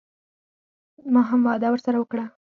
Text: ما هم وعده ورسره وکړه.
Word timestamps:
ما 1.13 1.21
هم 1.29 1.39
وعده 1.45 1.67
ورسره 1.71 1.97
وکړه. 1.99 2.25